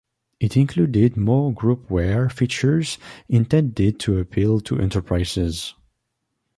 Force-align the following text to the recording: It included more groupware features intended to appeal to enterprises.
It 0.39 0.57
included 0.57 1.15
more 1.15 1.53
groupware 1.53 2.31
features 2.31 2.97
intended 3.29 3.99
to 3.99 4.17
appeal 4.17 4.59
to 4.61 4.79
enterprises. 4.79 5.75